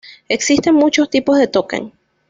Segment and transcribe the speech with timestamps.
[0.29, 1.93] Existen muchos tipos de "token".